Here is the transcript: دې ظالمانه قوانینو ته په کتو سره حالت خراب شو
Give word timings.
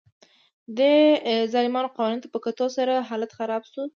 دې 0.77 0.95
ظالمانه 1.53 1.89
قوانینو 1.95 2.23
ته 2.23 2.29
په 2.33 2.39
کتو 2.45 2.65
سره 2.77 2.93
حالت 3.09 3.31
خراب 3.37 3.63
شو 3.71 3.81